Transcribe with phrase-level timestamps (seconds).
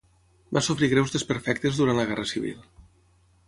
[0.57, 2.69] Va sofrir greus desperfectes durant la Guerra Civil.